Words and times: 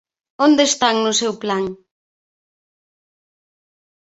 ¿Onde 0.45 0.63
están 0.69 0.95
no 0.99 1.13
seu 1.19 1.33
plan? 1.43 1.63